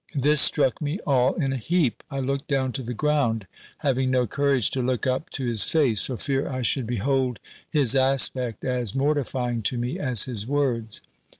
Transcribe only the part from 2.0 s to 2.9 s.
I looked down to